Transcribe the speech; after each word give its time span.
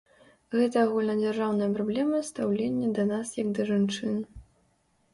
Гэта 0.59 0.77
агульнадзяржаўная 0.85 1.69
праблема 1.77 2.23
стаўлення 2.33 2.91
да 2.99 3.09
нас 3.13 3.27
як 3.45 3.55
да 3.57 3.71
жанчын. 3.73 4.21